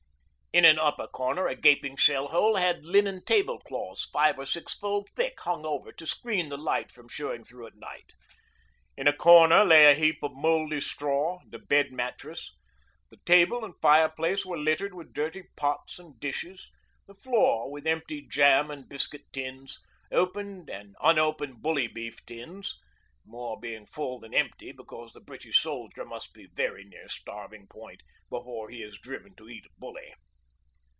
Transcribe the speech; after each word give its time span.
In 0.53 0.65
an 0.65 0.77
upper 0.79 1.07
corner 1.07 1.47
a 1.47 1.55
gaping 1.55 1.95
shell 1.95 2.27
hole 2.27 2.57
had 2.57 2.83
linen 2.83 3.23
table 3.23 3.57
cloths 3.59 4.09
five 4.11 4.37
or 4.37 4.45
six 4.45 4.75
fold 4.75 5.07
thick 5.15 5.39
hung 5.39 5.65
over 5.65 5.93
to 5.93 6.05
screen 6.05 6.49
the 6.49 6.57
light 6.57 6.91
from 6.91 7.07
showing 7.07 7.45
through 7.45 7.67
at 7.67 7.77
night. 7.77 8.11
In 8.97 9.07
a 9.07 9.15
corner 9.15 9.63
lay 9.63 9.89
a 9.89 9.93
heap 9.95 10.21
of 10.21 10.33
mouldy 10.33 10.81
straw 10.81 11.39
and 11.39 11.53
a 11.53 11.57
bed 11.57 11.93
mattress; 11.93 12.51
the 13.09 13.15
table 13.25 13.63
and 13.63 13.75
fireplace 13.81 14.45
were 14.45 14.57
littered 14.57 14.93
with 14.93 15.13
dirty 15.13 15.43
pots 15.55 15.97
and 15.97 16.19
dishes, 16.19 16.69
the 17.07 17.15
floor 17.15 17.71
with 17.71 17.87
empty 17.87 18.21
jam 18.21 18.69
and 18.69 18.89
biscuit 18.89 19.31
tins, 19.31 19.79
opened 20.11 20.69
and 20.69 20.97
unopened 20.99 21.61
bully 21.61 21.87
beef 21.87 22.25
tins, 22.25 22.77
more 23.23 23.57
being 23.57 23.85
full 23.85 24.19
than 24.19 24.33
empty 24.33 24.73
because 24.73 25.13
the 25.13 25.21
British 25.21 25.61
soldier 25.61 26.03
must 26.03 26.33
be 26.33 26.47
very 26.53 26.83
near 26.83 27.07
starving 27.07 27.67
point 27.69 28.03
before 28.29 28.69
he 28.69 28.83
is 28.83 28.97
driven 28.99 29.33
to 29.37 29.47
eat 29.47 29.63
'bully.' 29.77 30.13